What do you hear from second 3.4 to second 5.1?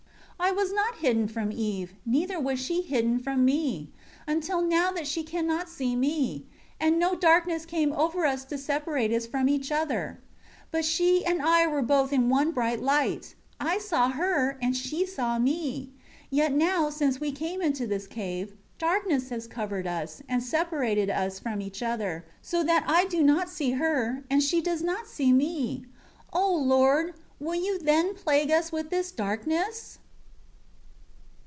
me, until now that